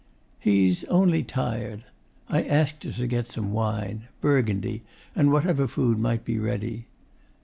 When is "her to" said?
2.85-3.05